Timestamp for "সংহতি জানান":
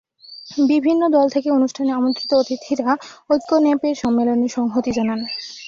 4.49-5.19